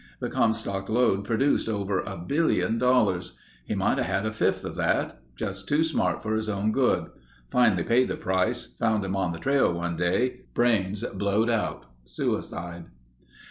The 0.19 0.31
Comstock 0.31 0.89
Lode 0.89 1.23
produced 1.23 1.69
over 1.69 1.99
a 1.99 2.17
billion 2.17 2.79
dollars. 2.79 3.37
He 3.67 3.75
might 3.75 3.99
have 3.99 4.07
had 4.07 4.25
a 4.25 4.31
fifth 4.33 4.65
of 4.65 4.75
that. 4.77 5.21
Just 5.35 5.67
too 5.67 5.83
smart 5.83 6.23
for 6.23 6.33
his 6.35 6.49
own 6.49 6.71
good. 6.71 7.11
Finally 7.51 7.83
paid 7.83 8.07
the 8.07 8.15
price. 8.17 8.69
Found 8.79 9.05
him 9.05 9.15
on 9.15 9.31
the 9.31 9.37
trail 9.37 9.71
one 9.71 9.97
day. 9.97 10.41
Brains 10.55 11.03
blowed 11.03 11.51
out. 11.51 11.85
Suicide." 12.05 12.85